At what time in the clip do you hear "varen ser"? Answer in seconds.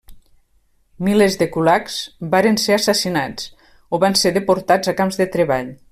2.33-2.77